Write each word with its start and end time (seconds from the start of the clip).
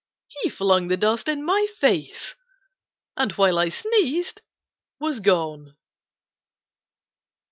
he 0.41 0.49
flung 0.49 0.87
the 0.87 0.97
dust 0.97 1.27
in 1.27 1.45
my 1.45 1.67
face, 1.77 2.33
And, 3.15 3.33
while 3.33 3.59
I 3.59 3.69
sneezed, 3.69 4.41
Was 4.99 5.19
gone! 5.19 5.77